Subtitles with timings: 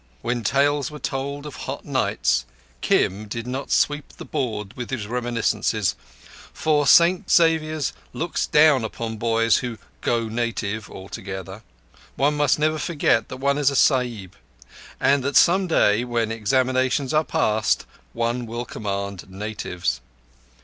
[0.23, 2.47] When tales were told of hot nights,
[2.81, 5.95] Kim did not sweep the board with his reminiscences;
[6.51, 11.61] for St Xavier's looks down on boys who "go native all together."
[12.15, 14.33] One must never forget that one is a Sahib,
[14.99, 20.01] and that some day, when examinations are passed, one will command natives.